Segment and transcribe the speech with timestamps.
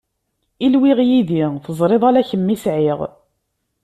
[0.65, 2.99] Ilwiɣ yid-i, teẓriḍ ala kem i sɛiɣ